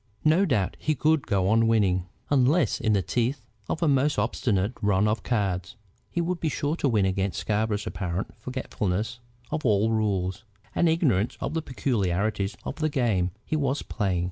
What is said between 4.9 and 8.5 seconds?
of cards, he would be sure to win against Scarborough's apparent